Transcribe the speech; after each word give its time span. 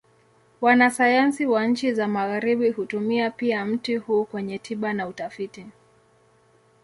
Wanasayansi 0.61 1.45
wa 1.45 1.65
nchi 1.67 1.93
za 1.93 2.07
Magharibi 2.07 2.69
hutumia 2.69 3.31
pia 3.31 3.65
mti 3.65 3.97
huu 3.97 4.25
kwenye 4.25 4.59
tiba 4.59 4.93
na 4.93 5.07
utafiti. 5.07 5.65